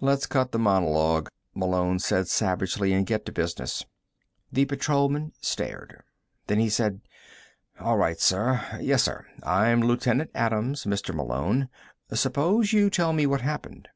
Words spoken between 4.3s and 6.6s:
The patrolman stared. Then